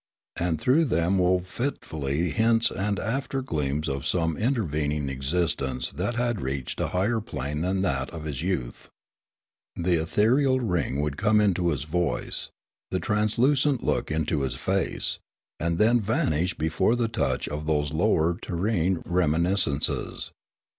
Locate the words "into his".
11.39-11.83, 14.09-14.55